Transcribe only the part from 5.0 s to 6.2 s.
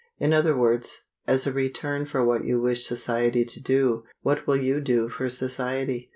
for society?